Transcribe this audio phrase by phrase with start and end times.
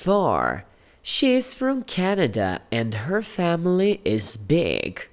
[0.00, 0.64] 4.
[1.02, 5.08] She is from Canada and her family is big.